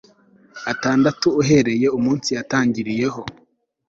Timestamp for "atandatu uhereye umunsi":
0.71-2.29